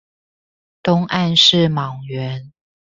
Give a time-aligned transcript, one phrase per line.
[0.81, 2.51] 東岸是莽原